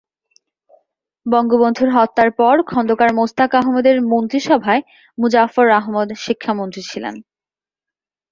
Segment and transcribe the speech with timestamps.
[1.25, 4.81] বঙ্গবন্ধুর হত্যার পর খন্দকার মোশতাক আহমদের মন্ত্রিসভায়
[5.17, 7.15] মুজাফফর আহমদ শিক্ষামন্ত্রী ছিলেন।